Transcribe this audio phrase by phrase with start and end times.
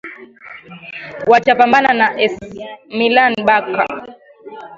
[1.29, 2.33] watapambana na ac
[2.97, 3.85] milan barca